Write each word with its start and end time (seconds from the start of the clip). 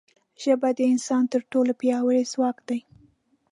ژبه 0.43 0.69
د 0.77 0.79
انسان 0.93 1.23
تر 1.33 1.41
ټولو 1.51 1.71
پیاوړی 1.81 2.23
ځواک 2.33 2.57
دی 2.67 2.79